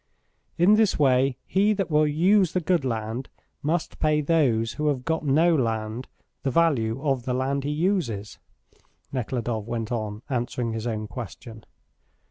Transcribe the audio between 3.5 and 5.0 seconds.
must pay those who